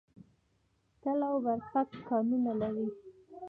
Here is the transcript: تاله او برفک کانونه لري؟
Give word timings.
تاله 1.01 1.27
او 1.31 1.37
برفک 1.45 1.89
کانونه 2.07 2.51
لري؟ 2.61 2.87